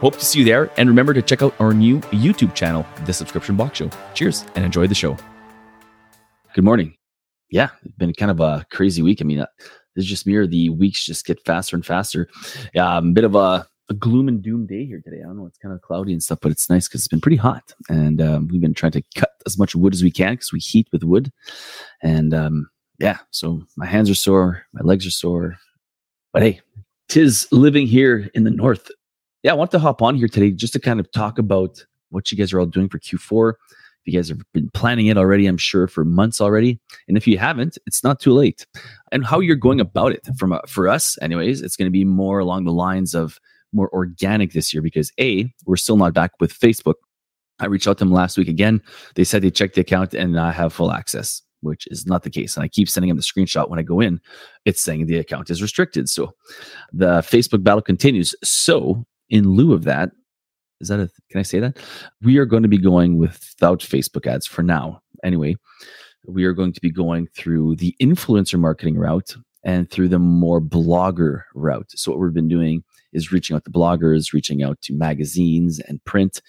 [0.00, 0.70] Hope to see you there.
[0.76, 3.90] And remember to check out our new YouTube channel, The Subscription Box Show.
[4.12, 5.16] Cheers and enjoy the show.
[6.54, 6.94] Good morning.
[7.50, 9.22] Yeah, it's been kind of a crazy week.
[9.22, 9.46] I mean, uh,
[9.96, 12.28] is just me, or the weeks just get faster and faster.
[12.74, 15.20] Yeah, a bit of a a gloom and doom day here today.
[15.20, 15.46] I don't know.
[15.46, 18.20] It's kind of cloudy and stuff, but it's nice because it's been pretty hot, and
[18.20, 20.88] um, we've been trying to cut as much wood as we can because we heat
[20.92, 21.30] with wood.
[22.02, 25.56] And um, yeah, so my hands are sore, my legs are sore,
[26.32, 26.60] but hey,
[27.08, 28.90] tis living here in the north.
[29.42, 32.32] Yeah, I want to hop on here today just to kind of talk about what
[32.32, 33.50] you guys are all doing for Q4.
[33.50, 37.26] If you guys have been planning it already, I'm sure for months already, and if
[37.26, 38.66] you haven't, it's not too late.
[39.12, 42.38] And how you're going about it from for us, anyways, it's going to be more
[42.38, 43.38] along the lines of
[43.74, 46.94] more organic this year because A, we're still not back with Facebook.
[47.60, 48.82] I reached out to them last week again.
[49.14, 52.30] They said they checked the account and I have full access, which is not the
[52.30, 52.56] case.
[52.56, 54.20] And I keep sending them the screenshot when I go in.
[54.64, 56.08] It's saying the account is restricted.
[56.08, 56.32] So
[56.92, 58.34] the Facebook battle continues.
[58.42, 60.10] So in lieu of that,
[60.80, 61.78] is that a can I say that?
[62.22, 65.00] We are going to be going without Facebook ads for now.
[65.22, 65.56] Anyway,
[66.26, 70.60] we are going to be going through the influencer marketing route and through the more
[70.60, 71.90] blogger route.
[71.90, 76.04] So what we've been doing is reaching out to bloggers, reaching out to magazines and
[76.04, 76.42] print,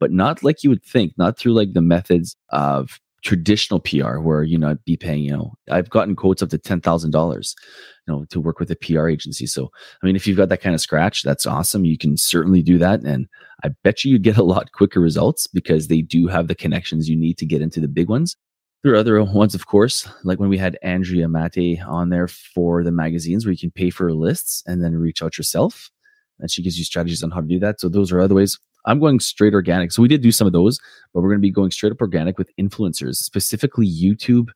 [0.00, 4.42] but not like you would think, not through like the methods of traditional PR where
[4.42, 7.54] you know I'd be paying, you know, I've gotten quotes up to ten thousand dollars,
[8.06, 9.46] you know, to work with a PR agency.
[9.46, 9.70] So
[10.02, 11.84] I mean if you've got that kind of scratch, that's awesome.
[11.84, 13.02] You can certainly do that.
[13.02, 13.26] And
[13.64, 17.08] I bet you you'd get a lot quicker results because they do have the connections
[17.08, 18.36] you need to get into the big ones.
[18.84, 22.84] There are other ones, of course, like when we had Andrea Mate on there for
[22.84, 25.90] the magazines where you can pay for lists and then reach out yourself
[26.40, 27.80] and she gives you strategies on how to do that.
[27.80, 28.58] So those are other ways.
[28.86, 29.92] I'm going straight organic.
[29.92, 30.78] So we did do some of those,
[31.12, 34.48] but we're going to be going straight up organic with influencers, specifically YouTube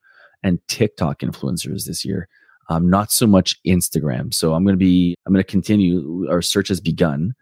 [0.42, 2.28] and TikTok influencers this year.
[2.70, 4.32] Um, not so much Instagram.
[4.32, 6.26] So I'm going to be, I'm going to continue.
[6.30, 7.34] Our search has begun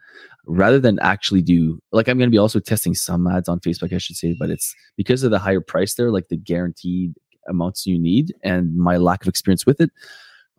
[0.47, 3.93] rather than actually do, like, I'm going to be also testing some ads on Facebook,
[3.93, 7.13] I should say, but it's because of the higher price there, like the guaranteed
[7.47, 9.91] amounts you need and my lack of experience with it.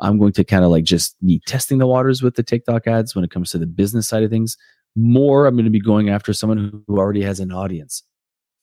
[0.02, 3.14] I'm going to kind of like just be testing the waters with the TikTok ads
[3.14, 4.58] when it comes to the business side of things.
[4.94, 8.02] More, I'm going to be going after someone who already has an audience.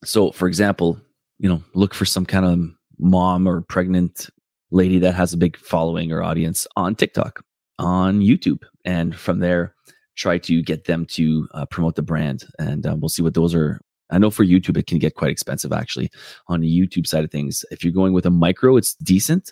[0.03, 1.00] So, for example,
[1.39, 2.59] you know, look for some kind of
[3.00, 4.29] mom or pregnant
[4.72, 7.41] lady that has a big following or audience on TikTok,
[7.79, 8.61] on YouTube.
[8.85, 9.73] And from there,
[10.16, 12.44] try to get them to uh, promote the brand.
[12.59, 13.79] And um, we'll see what those are
[14.09, 16.09] I know for YouTube, it can get quite expensive actually
[16.47, 17.64] on the YouTube side of things.
[17.72, 19.52] If you're going with a micro, it's decent.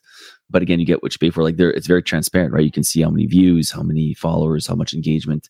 [0.50, 1.44] But again, you get what you pay for.
[1.44, 2.64] Like there, it's very transparent, right?
[2.64, 5.50] You can see how many views, how many followers, how much engagement,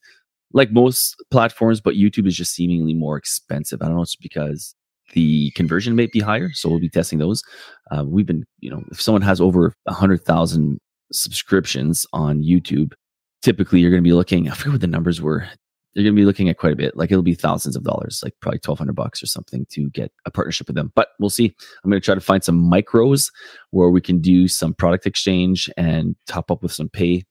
[0.53, 3.81] like most platforms, but YouTube is just seemingly more expensive.
[3.81, 4.75] I don't know, it's because
[5.13, 6.51] the conversion may be higher.
[6.53, 7.43] So we'll be testing those.
[7.91, 10.79] Uh, we've been, you know, if someone has over a hundred thousand
[11.11, 12.93] subscriptions on YouTube,
[13.41, 15.47] typically you're going to be looking, I forget what the numbers were
[15.93, 16.95] you're going to be looking at quite a bit.
[16.95, 20.31] Like it'll be thousands of dollars, like probably 1200 bucks or something to get a
[20.31, 20.91] partnership with them.
[20.95, 21.55] But we'll see.
[21.83, 23.31] I'm going to try to find some micros
[23.71, 27.25] where we can do some product exchange and top up with some pay,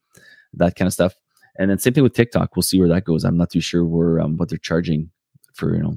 [0.54, 1.14] that kind of stuff.
[1.58, 2.56] And then same thing with TikTok.
[2.56, 3.24] We'll see where that goes.
[3.24, 5.10] I'm not too sure where um, what they're charging
[5.54, 5.96] for, you know,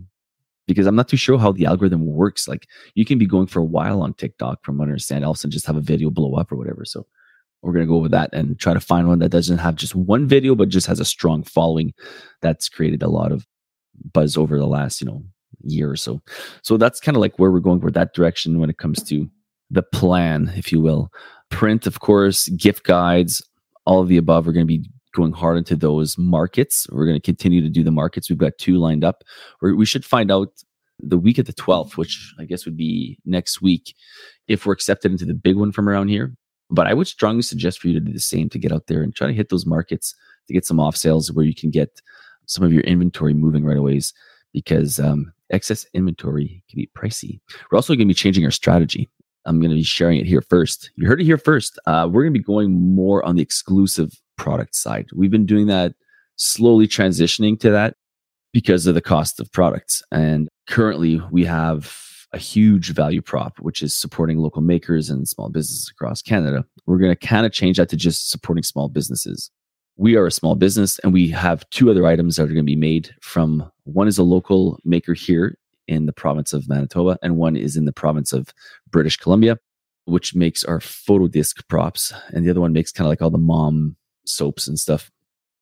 [0.68, 2.48] because I'm not too sure how the algorithm works.
[2.48, 5.44] Like you can be going for a while on TikTok, from what I understand, else
[5.44, 6.86] and just have a video blow up or whatever.
[6.86, 7.08] So
[7.62, 9.96] we're going to go with that and try to find one that doesn't have just
[9.96, 11.94] one video but just has a strong following
[12.42, 13.46] that's created a lot of
[14.14, 15.24] buzz over the last you know
[15.64, 16.22] year or so.
[16.62, 19.30] So that's kind of like where we're going for that direction when it comes to
[19.70, 21.12] the plan if you will.
[21.50, 23.42] Print of course gift guides
[23.86, 24.46] all of the above.
[24.46, 26.88] We're going to be going hard into those markets.
[26.92, 28.30] We're going to continue to do the markets.
[28.30, 29.24] We've got two lined up.
[29.62, 30.50] We we should find out
[31.02, 33.96] the week of the 12th which i guess would be next week
[34.48, 36.36] if we're accepted into the big one from around here
[36.70, 39.02] but I would strongly suggest for you to do the same to get out there
[39.02, 40.16] and try to hit those markets
[40.48, 42.02] to get some off sales where you can get
[42.46, 44.00] some of your inventory moving right away
[44.54, 47.40] because um, excess inventory can be pricey.
[47.70, 49.08] We're also going to be changing our strategy.
[49.46, 50.92] I'm going to be sharing it here first.
[50.96, 51.80] You heard it here first.
[51.86, 55.08] Uh, we're going to be going more on the exclusive product side.
[55.16, 55.94] We've been doing that,
[56.36, 57.96] slowly transitioning to that.
[58.52, 60.02] because of the cost of products.
[60.12, 61.96] And currently, we have
[62.34, 66.64] a huge value prop, which is supporting local makers and small businesses across Canada.
[66.86, 69.50] We're going to kind of change that to just supporting small businesses.
[69.98, 72.64] We are a small business and we have two other items that are going to
[72.64, 75.58] be made from one is a local maker here
[75.90, 78.54] in the province of Manitoba, and one is in the province of
[78.92, 79.58] British Columbia,
[80.06, 82.14] which makes our photo disc props.
[82.30, 83.96] And the other one makes kind of like all the mom
[84.26, 85.12] soaps and stuff.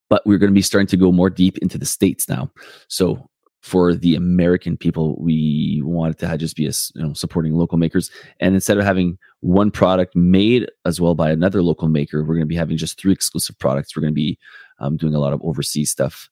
[0.10, 2.52] But we're going to be starting to go more deep into the States now.
[2.90, 3.30] So
[3.62, 8.12] for the American people, we wanted to just be a, you know, supporting local makers.
[8.40, 12.42] And instead of having one product made as well by another local maker, we're going
[12.42, 13.96] to be having just three exclusive products.
[13.96, 14.38] We're going to be
[14.80, 16.30] um, doing a lot of overseas stuff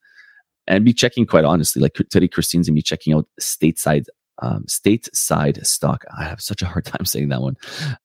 [0.67, 1.81] and be checking quite honestly.
[1.81, 4.05] Like today, Christine's going to be checking out stateside
[4.41, 6.03] um, stateside stock.
[6.17, 7.55] I have such a hard time saying that one.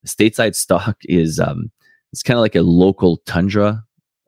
[0.05, 1.71] Stateside stock is um,
[2.11, 3.83] it's kind of like a local tundra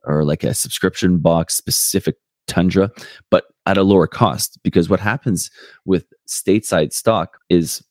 [0.05, 2.15] or like a subscription box specific
[2.47, 2.91] tundra,
[3.29, 4.59] but at a lower cost.
[4.63, 5.49] Because what happens
[5.85, 7.83] with stateside stock is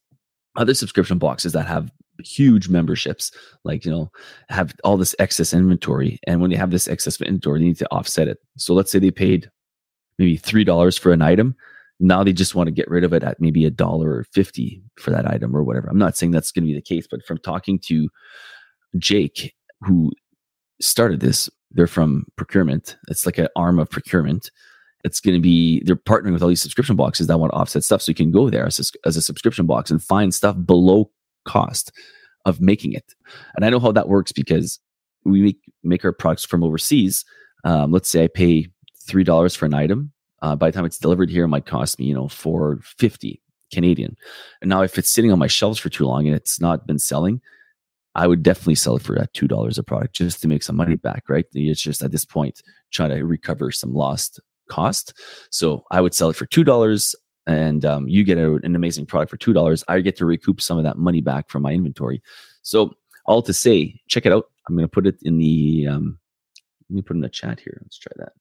[0.57, 1.91] other subscription boxes that have
[2.23, 3.33] huge memberships,
[3.65, 4.11] like, you know,
[4.49, 6.21] have all this excess inventory.
[6.27, 8.39] And when they have this excess inventory, they need to offset it.
[8.59, 9.51] So let's say they paid
[10.19, 11.57] maybe $3 for an item.
[12.01, 14.83] Now they just want to get rid of it at maybe a dollar or 50
[14.99, 15.89] for that item or whatever.
[15.89, 18.09] I'm not saying that's going to be the case, but from talking to
[18.99, 20.13] Jake, who
[20.81, 22.97] started this, they're from procurement.
[23.09, 24.51] It's like an arm of procurement.
[25.05, 27.85] It's going to be they're partnering with all these subscription boxes that want to offset
[27.85, 30.57] stuff, so you can go there as a, as a subscription box and find stuff
[30.65, 31.11] below
[31.45, 31.93] cost
[32.45, 33.15] of making it.
[33.57, 34.79] And I know how that works because
[35.25, 37.25] we make make our products from overseas.
[37.65, 38.69] Um, let's say I pay
[39.09, 40.13] three dollars for an item.
[40.41, 43.43] Uh, by the time it's delivered here, it might cost me you know four fifty
[43.73, 44.17] Canadian.
[44.61, 46.99] And now if it's sitting on my shelves for too long and it's not been
[46.99, 47.41] selling,
[48.15, 50.77] I would definitely sell it for at two dollars a product just to make some
[50.77, 51.47] money back, right?
[51.53, 55.15] It's just at this point trying to recover some lost cost.
[55.51, 57.15] So I would sell it for two dollars,
[57.47, 59.85] and um, you get a, an amazing product for two dollars.
[59.89, 62.23] I get to recoup some of that money back from my inventory.
[62.63, 62.95] So
[63.27, 64.51] all to say, check it out.
[64.69, 65.87] I'm going to put it in the.
[65.89, 66.19] Um,
[66.91, 67.79] let me put in the chat here.
[67.83, 68.33] Let's try that.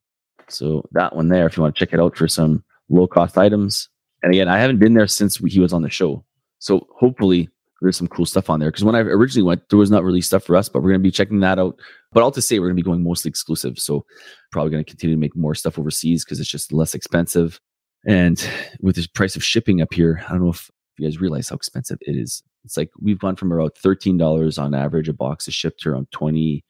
[0.50, 3.38] So that one there, if you want to check it out for some low cost
[3.38, 3.88] items.
[4.24, 6.26] And again, I haven't been there since he was on the show.
[6.60, 7.50] So hopefully
[7.82, 8.70] there's some cool stuff on there.
[8.70, 11.02] Because when I originally went, there was not really stuff for us, but we're going
[11.02, 11.80] to be checking that out.
[12.12, 13.80] But all to say, we're going to be going mostly exclusive.
[13.80, 14.06] So
[14.52, 17.60] probably going to continue to make more stuff overseas because it's just less expensive.
[18.06, 18.48] And
[18.82, 21.56] with the price of shipping up here, I don't know if you guys realize how
[21.56, 22.44] expensive it is.
[22.64, 26.12] It's like we've gone from about $13 on average a box to ship to around
[26.12, 26.64] 20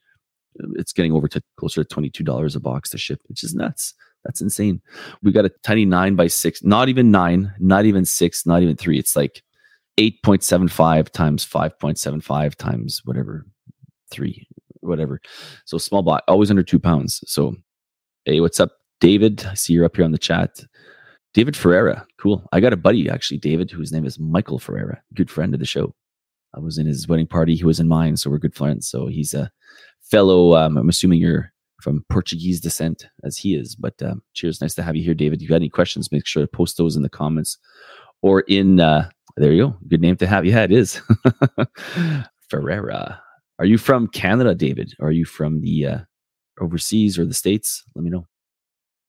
[0.76, 3.94] It's getting over to closer to $22 a box to ship, which is nuts.
[4.24, 4.80] That's insane.
[5.22, 8.76] We got a tiny nine by six, not even nine, not even six, not even
[8.76, 8.98] three.
[8.98, 9.42] It's like
[9.98, 13.46] 8.75 times 5.75 times whatever,
[14.10, 14.46] three,
[14.80, 15.20] whatever.
[15.64, 17.22] So small bot, always under two pounds.
[17.26, 17.54] So,
[18.24, 19.44] hey, what's up, David?
[19.46, 20.60] I see you're up here on the chat.
[21.34, 22.06] David Ferreira.
[22.18, 22.46] Cool.
[22.52, 25.66] I got a buddy, actually, David, whose name is Michael Ferreira, good friend of the
[25.66, 25.94] show.
[26.54, 27.54] I was in his wedding party.
[27.54, 28.16] He was in mine.
[28.16, 28.86] So we're good friends.
[28.86, 29.50] So he's a
[30.02, 33.74] fellow, um, I'm assuming you're from Portuguese descent as he is.
[33.74, 34.60] But uh, cheers.
[34.60, 35.38] Nice to have you here, David.
[35.38, 37.58] If you got any questions, make sure to post those in the comments
[38.20, 39.76] or in uh, there you go.
[39.88, 40.44] Good name to have.
[40.44, 41.00] Yeah, it is.
[42.48, 43.20] Ferreira.
[43.58, 44.94] Are you from Canada, David?
[44.98, 45.98] Or are you from the uh,
[46.60, 47.82] overseas or the States?
[47.94, 48.26] Let me know.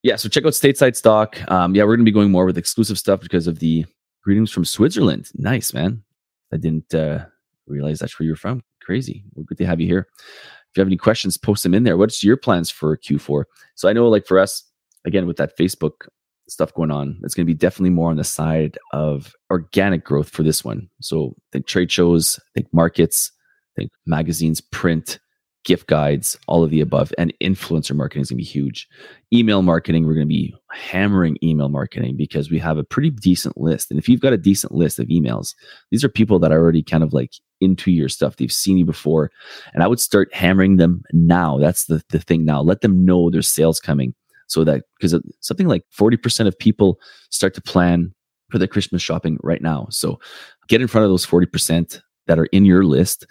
[0.03, 1.39] Yeah, so check out Stateside Stock.
[1.49, 3.85] Um, yeah, we're going to be going more with exclusive stuff because of the
[4.23, 5.29] greetings from Switzerland.
[5.35, 6.03] Nice, man.
[6.51, 7.25] I didn't uh,
[7.67, 8.61] realize that's where you're from.
[8.81, 9.23] Crazy.
[9.33, 10.07] Well, good to have you here.
[10.19, 11.97] If you have any questions, post them in there.
[11.97, 13.45] What's your plans for Q4?
[13.75, 14.63] So I know, like for us,
[15.05, 16.07] again, with that Facebook
[16.49, 17.19] stuff going on.
[17.23, 20.89] It's going to be definitely more on the side of organic growth for this one.
[21.01, 23.31] So think trade shows, think markets,
[23.75, 25.19] think magazines, print,
[25.63, 27.13] gift guides, all of the above.
[27.17, 28.87] And influencer marketing is going to be huge.
[29.33, 33.57] Email marketing, we're going to be hammering email marketing because we have a pretty decent
[33.57, 33.89] list.
[33.89, 35.55] And if you've got a decent list of emails,
[35.91, 37.31] these are people that are already kind of like
[37.61, 38.35] into your stuff.
[38.35, 39.31] They've seen you before.
[39.73, 41.57] And I would start hammering them now.
[41.57, 42.61] That's the, the thing now.
[42.61, 44.13] Let them know there's sales coming
[44.47, 48.13] so that because uh, something like 40% of people start to plan
[48.49, 49.87] for their Christmas shopping right now.
[49.89, 50.19] So
[50.67, 53.25] get in front of those 40% that are in your list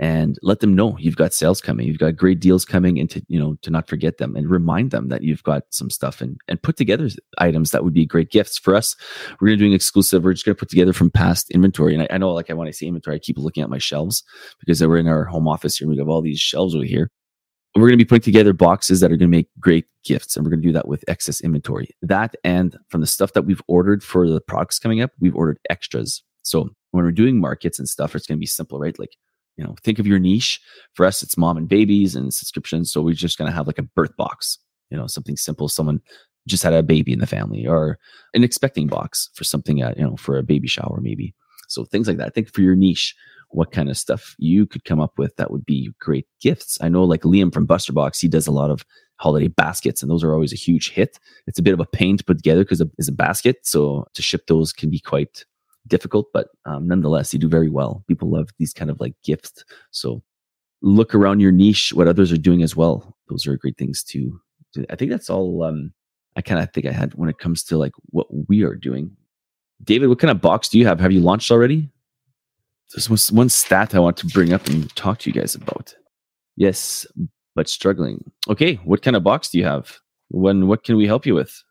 [0.00, 1.86] and let them know you've got sales coming.
[1.86, 4.92] You've got great deals coming and to you know to not forget them and remind
[4.92, 8.30] them that you've got some stuff and and put together items that would be great
[8.30, 8.58] gifts.
[8.58, 8.96] For us
[9.40, 10.24] we're going to do an exclusive.
[10.24, 11.94] We're just going to put together from past inventory.
[11.94, 13.78] And I, I know like I, want to say inventory i keep looking at my
[13.78, 14.24] shelves
[14.58, 15.76] because we're in our home office.
[15.76, 17.10] Here and we have all these shelves over here
[17.76, 20.44] we're going to be putting together boxes that are going to make great gifts and
[20.44, 21.90] we're going to do that with excess inventory.
[22.02, 25.58] That and from the stuff that we've ordered for the products coming up we've ordered
[25.68, 26.22] extras.
[26.42, 28.98] So when we're doing markets and stuff it's going to be simple right?
[28.98, 29.16] Like
[29.56, 30.60] you know think of your niche.
[30.94, 33.78] For us it's mom and babies and subscriptions so we're just going to have like
[33.78, 34.58] a birth box
[34.90, 35.68] you know something simple.
[35.68, 36.00] Someone
[36.46, 37.98] just had a baby in the family or
[38.34, 41.34] an expecting box for something at, you know, for a baby shower maybe.
[41.68, 42.34] So things like that.
[42.34, 43.14] Think for your niche,
[43.50, 46.78] what kind of stuff you could come up with that would be great gifts.
[46.80, 48.84] I know like Liam from Buster Box, he does a lot of
[49.16, 51.18] holiday baskets and those are always a huge hit.
[51.46, 53.58] It's a bit of a pain to put together because it's a basket.
[53.62, 55.44] So to ship those can be quite
[55.86, 58.04] difficult, but um, nonetheless, they do very well.
[58.08, 59.64] People love these kind of like gifts.
[59.90, 60.22] So
[60.82, 63.16] look around your niche, what others are doing as well.
[63.28, 64.40] Those are great things to.
[64.74, 65.62] to I think that's all.
[65.62, 65.92] Um,
[66.36, 69.16] I kind of think I had when it comes to like what we are doing.
[69.82, 71.00] David, what kind of box do you have?
[71.00, 71.90] Have you launched already?
[72.94, 75.94] There's one stat I want to bring up and talk to you guys about.
[76.56, 77.06] Yes,
[77.54, 78.30] but struggling.
[78.48, 79.98] Okay, what kind of box do you have?
[80.28, 81.62] When what can we help you with?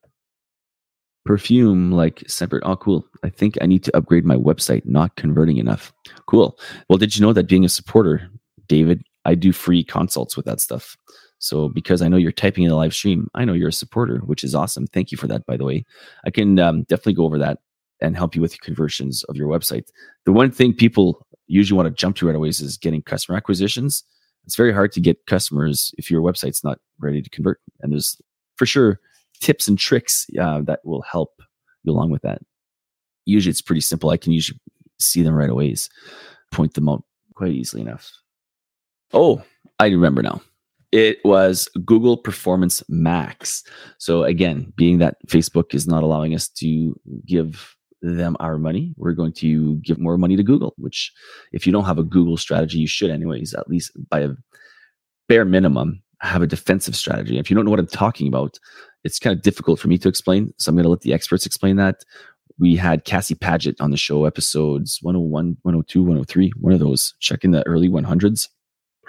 [1.26, 2.64] Perfume like separate.
[2.66, 3.06] Oh, cool.
[3.24, 4.86] I think I need to upgrade my website.
[4.86, 5.94] Not converting enough.
[6.26, 6.58] Cool.
[6.90, 8.30] Well, did you know that being a supporter,
[8.68, 10.98] David, I do free consults with that stuff.
[11.40, 14.20] So because I know you're typing in the live stream, I know you're a supporter,
[14.20, 14.88] which is awesome.
[14.88, 15.86] Thank you for that, by the way.
[16.26, 17.60] I can um, definitely go over that
[18.02, 19.88] and help you with conversions of your website.
[20.26, 24.04] The one thing people usually want to jump to right away is getting customer acquisitions.
[24.46, 27.60] It's very hard to get customers if your website's not ready to convert.
[27.82, 28.20] And there's
[28.56, 29.00] for sure
[29.42, 31.32] tips and tricks uh, that will help
[31.84, 32.42] you along with that.
[33.26, 34.10] Usually it's pretty simple.
[34.10, 34.60] I can usually
[35.00, 35.76] see them right away,
[36.52, 37.04] point them out
[37.36, 38.12] quite easily enough.
[39.14, 39.42] Oh,
[39.80, 40.42] I remember now.
[40.92, 43.64] It was Google Performance Max.
[44.00, 49.14] So again, being that Facebook is not allowing us to give them our money, we're
[49.14, 51.12] going to give more money to Google, which
[51.52, 54.30] if you don't have a Google strategy, you should anyways, at least by a
[55.28, 57.38] bare minimum, have a defensive strategy.
[57.38, 58.60] If you don't know what I'm talking about,
[59.04, 60.54] it's kind of difficult for me to explain.
[60.58, 62.04] So I'm going to let the experts explain that.
[62.58, 67.52] We had Cassie Paget on the show, episodes 101, 102, 103, one of those, checking
[67.52, 68.48] the early 100s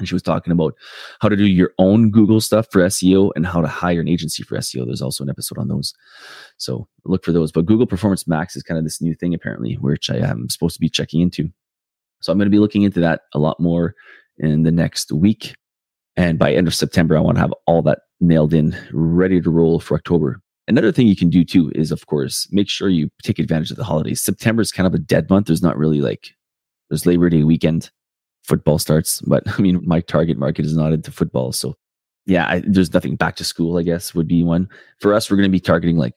[0.01, 0.75] and she was talking about
[1.21, 4.43] how to do your own Google stuff for SEO and how to hire an agency
[4.43, 4.87] for SEO.
[4.87, 5.95] There's also an episode on those.
[6.57, 7.53] So look for those.
[7.53, 10.75] But Google Performance Max is kind of this new thing, apparently, which I am supposed
[10.75, 11.51] to be checking into.
[12.21, 13.95] So I'm going to be looking into that a lot more
[14.39, 15.55] in the next week.
[16.17, 19.51] And by end of September, I want to have all that nailed in, ready to
[19.51, 20.41] roll for October.
[20.69, 23.77] Another thing you can do too is, of course, make sure you take advantage of
[23.77, 24.23] the holidays.
[24.23, 25.47] September is kind of a dead month.
[25.47, 26.35] There's not really like,
[26.89, 27.91] there's Labor Day weekend
[28.43, 29.21] football starts.
[29.23, 31.53] But I mean, my target market is not into football.
[31.53, 31.77] So
[32.27, 34.69] yeah, I, there's nothing back to school, I guess, would be one.
[35.01, 36.15] For us, we're going to be targeting like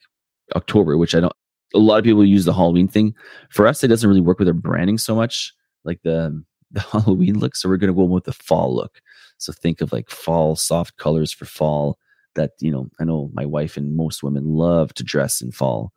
[0.56, 1.34] October, which I don't,
[1.74, 3.16] a lot of people use the Halloween thing.
[3.50, 5.54] For us, it doesn't really work with our branding so much,
[5.84, 7.56] like the, the Halloween look.
[7.56, 9.02] So we're going to go with the fall look.
[9.38, 11.98] So think of like fall, soft colors for fall
[12.36, 15.94] that, you know, I know my wife and most women love to dress in fall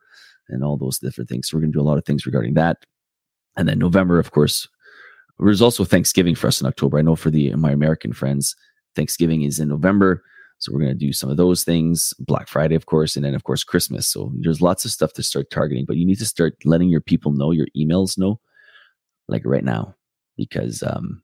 [0.49, 1.49] and all those different things.
[1.49, 2.77] So we're going to do a lot of things regarding that.
[3.55, 4.67] And then November, of course,
[5.39, 6.97] there's also Thanksgiving for us in October.
[6.97, 8.55] I know for the my American friends,
[8.95, 10.23] Thanksgiving is in November.
[10.59, 13.35] So we're going to do some of those things, Black Friday, of course, and then
[13.35, 14.07] of course Christmas.
[14.07, 17.01] So there's lots of stuff to start targeting, but you need to start letting your
[17.01, 18.39] people know, your emails know,
[19.27, 19.93] like right now,
[20.35, 21.21] because um,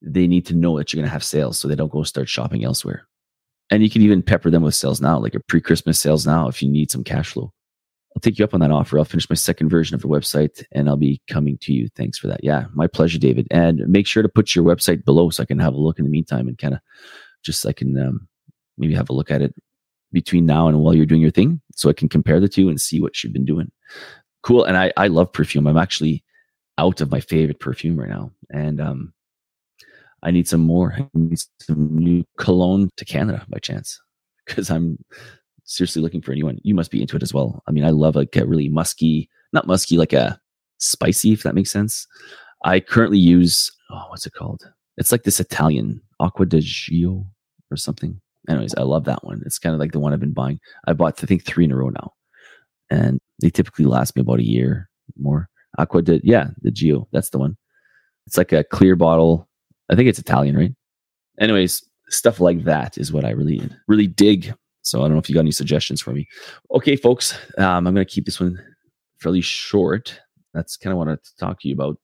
[0.00, 2.28] they need to know that you're going to have sales, so they don't go start
[2.28, 3.06] shopping elsewhere.
[3.70, 6.62] And you can even pepper them with sales now, like a pre-Christmas sales now, if
[6.62, 7.52] you need some cash flow.
[8.14, 8.98] I'll take you up on that offer.
[8.98, 11.88] I'll finish my second version of the website and I'll be coming to you.
[11.96, 12.44] Thanks for that.
[12.44, 13.48] Yeah, my pleasure, David.
[13.50, 16.04] And make sure to put your website below so I can have a look in
[16.04, 16.80] the meantime and kind of
[17.42, 18.28] just so I can um,
[18.78, 19.54] maybe have a look at it
[20.12, 22.80] between now and while you're doing your thing so I can compare the two and
[22.80, 23.72] see what you've been doing.
[24.42, 24.64] Cool.
[24.64, 25.66] And I, I love perfume.
[25.66, 26.22] I'm actually
[26.78, 28.30] out of my favorite perfume right now.
[28.50, 29.12] And um,
[30.22, 30.94] I need some more.
[30.96, 34.00] I need some new cologne to Canada by chance
[34.46, 34.98] because I'm
[35.64, 37.62] seriously looking for anyone, you must be into it as well.
[37.66, 40.38] I mean, I love like a really musky, not musky, like a
[40.78, 42.06] spicy, if that makes sense.
[42.64, 44.62] I currently use, oh, what's it called?
[44.96, 47.26] It's like this Italian Acqua di Gio
[47.70, 48.20] or something.
[48.48, 49.42] Anyways, I love that one.
[49.46, 50.60] It's kind of like the one I've been buying.
[50.86, 52.12] I bought, I think, three in a row now.
[52.90, 55.48] And they typically last me about a year more.
[55.78, 57.06] Acqua di, yeah, the Gio.
[57.12, 57.56] That's the one.
[58.26, 59.48] It's like a clear bottle.
[59.90, 60.74] I think it's Italian, right?
[61.40, 64.54] Anyways, stuff like that is what I really, really dig
[64.84, 66.28] so I don't know if you got any suggestions for me.
[66.72, 68.62] Okay, folks, um, I'm going to keep this one
[69.18, 70.20] fairly short.
[70.52, 71.98] That's kind of what I wanted to talk to you about.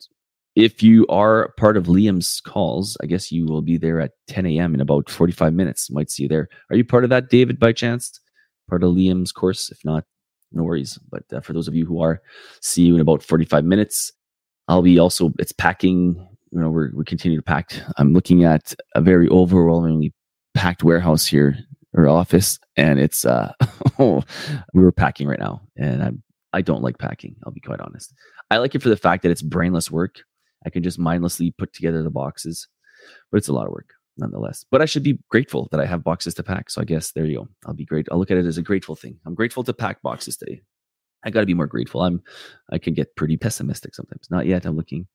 [0.56, 4.46] If you are part of Liam's calls, I guess you will be there at 10
[4.46, 4.74] a.m.
[4.74, 5.90] in about 45 minutes.
[5.90, 6.48] Might see you there.
[6.70, 8.18] Are you part of that, David, by chance?
[8.68, 9.70] Part of Liam's course?
[9.70, 10.04] If not,
[10.50, 10.98] no worries.
[11.10, 12.22] But uh, for those of you who are,
[12.62, 14.10] see you in about 45 minutes.
[14.68, 16.16] I'll be also, it's packing,
[16.50, 17.72] you know, we're, we continue to pack.
[17.98, 20.14] I'm looking at a very overwhelmingly
[20.54, 21.58] packed warehouse here
[21.94, 23.52] or office, and it's uh,
[23.98, 24.22] we
[24.74, 27.36] were packing right now, and I'm I don't like packing.
[27.44, 28.12] I'll be quite honest.
[28.50, 30.22] I like it for the fact that it's brainless work.
[30.66, 32.68] I can just mindlessly put together the boxes,
[33.30, 33.90] but it's a lot of work.
[34.16, 34.64] nonetheless.
[34.70, 36.70] But I should be grateful that I have boxes to pack.
[36.70, 37.48] So I guess there you go.
[37.66, 38.08] I'll be great.
[38.10, 39.18] I'll look at it as a grateful thing.
[39.26, 40.62] I'm grateful to pack boxes today.
[41.24, 42.02] I got to be more grateful.
[42.02, 42.22] I'm
[42.72, 44.28] I can get pretty pessimistic sometimes.
[44.30, 44.66] Not yet.
[44.66, 45.06] I'm looking.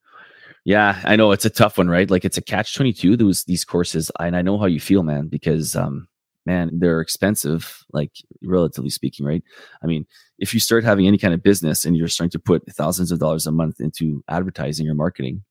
[0.66, 2.10] Yeah, I know it's a tough one, right?
[2.10, 5.28] Like it's a catch 22 those these courses and I know how you feel, man,
[5.28, 6.08] because um
[6.46, 8.12] man, they're expensive, like
[8.44, 9.44] relatively speaking, right?
[9.84, 10.06] I mean,
[10.38, 13.20] if you start having any kind of business and you're starting to put thousands of
[13.20, 15.44] dollars a month into advertising or marketing,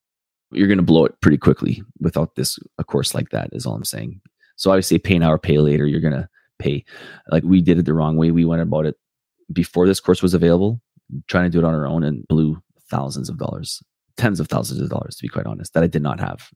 [0.52, 3.74] you're going to blow it pretty quickly without this a course like that is all
[3.74, 4.20] i'm saying.
[4.56, 6.28] So say pay now or pay later you're going to
[6.60, 6.84] pay.
[7.30, 8.30] Like we did it the wrong way.
[8.30, 8.94] We went about it
[9.52, 10.80] before this course was available
[11.28, 13.82] trying to do it on our own and blew thousands of dollars
[14.16, 16.50] tens of thousands of dollars to be quite honest that i did not have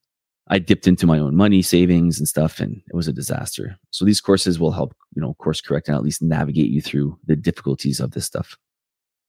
[0.48, 4.04] i dipped into my own money savings and stuff and it was a disaster so
[4.04, 7.36] these courses will help you know course correct and at least navigate you through the
[7.36, 8.56] difficulties of this stuff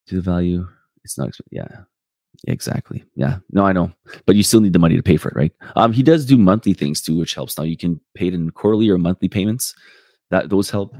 [0.07, 0.67] to the value
[1.03, 1.81] it's not yeah
[2.47, 3.03] Exactly.
[3.15, 3.39] Yeah.
[3.51, 3.91] No, I know.
[4.25, 5.51] But you still need the money to pay for it, right?
[5.75, 7.57] Um, he does do monthly things too, which helps.
[7.57, 9.75] Now you can pay it in quarterly or monthly payments.
[10.31, 10.95] That those help.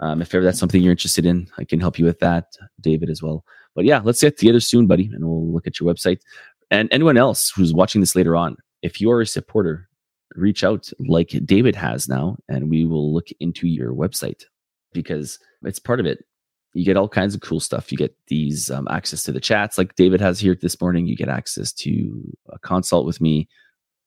[0.00, 2.44] Um, if ever that's something you're interested in, I can help you with that,
[2.80, 3.44] David, as well.
[3.74, 6.20] But yeah, let's get together soon, buddy, and we'll look at your website.
[6.70, 9.88] And anyone else who's watching this later on, if you are a supporter,
[10.34, 14.44] reach out like David has now, and we will look into your website
[14.92, 16.24] because it's part of it
[16.74, 17.92] you get all kinds of cool stuff.
[17.92, 21.06] You get these um, access to the chats like David has here this morning.
[21.06, 23.48] You get access to a consult with me.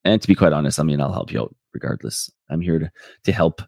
[0.04, 2.30] And to be quite honest, I mean, I'll help you out regardless.
[2.50, 2.90] I'm here to,
[3.24, 3.62] to help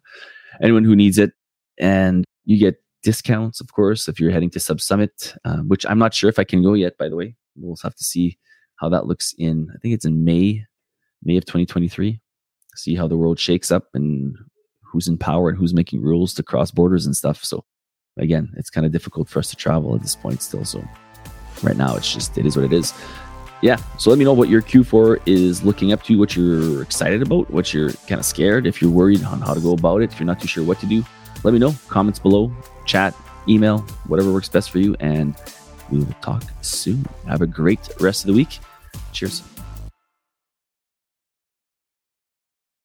[0.61, 1.31] anyone who needs it.
[1.77, 5.99] And you get discounts, of course, if you're heading to Sub Summit, um, which I'm
[5.99, 7.35] not sure if I can go yet, by the way.
[7.55, 8.37] We'll have to see
[8.75, 10.65] how that looks in, I think it's in May,
[11.23, 12.19] May of 2023.
[12.75, 14.37] See how the world shakes up and
[14.81, 17.43] who's in power and who's making rules to cross borders and stuff.
[17.43, 17.63] So
[18.17, 20.65] again, it's kind of difficult for us to travel at this point still.
[20.65, 20.83] So
[21.63, 22.93] right now, it's just it is what it is.
[23.61, 23.75] Yeah.
[23.97, 27.49] So let me know what your Q4 is looking up to, what you're excited about,
[27.49, 30.19] what you're kind of scared, if you're worried on how to go about it, if
[30.19, 31.03] you're not too sure what to do.
[31.43, 31.73] Let me know.
[31.87, 32.51] Comments below,
[32.85, 33.13] chat,
[33.47, 35.35] email, whatever works best for you, and
[35.91, 37.05] we will talk soon.
[37.27, 38.59] Have a great rest of the week.
[39.11, 39.43] Cheers.